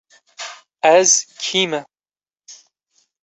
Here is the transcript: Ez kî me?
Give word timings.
Ez 0.97 1.09
kî 1.41 1.61
me? 1.69 1.81